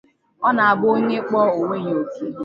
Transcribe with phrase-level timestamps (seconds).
[0.47, 2.25] Ọ na-abụ onye kpọọ onwe ya òké